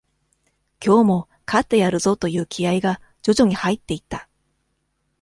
[0.83, 4.27] 今日も勝ってやるぞという気合が、徐々に入っていった。